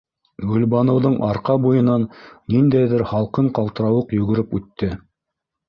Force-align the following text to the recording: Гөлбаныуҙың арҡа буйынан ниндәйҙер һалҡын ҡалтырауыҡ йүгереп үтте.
Гөлбаныуҙың 0.51 1.17
арҡа 1.27 1.57
буйынан 1.65 2.07
ниндәйҙер 2.55 3.05
һалҡын 3.13 3.53
ҡалтырауыҡ 3.61 4.19
йүгереп 4.21 4.59
үтте. 4.63 4.93